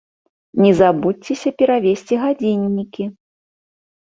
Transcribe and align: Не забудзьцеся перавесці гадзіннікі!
Не 0.63 0.71
забудзьцеся 0.79 1.49
перавесці 1.59 2.13
гадзіннікі! 2.23 3.03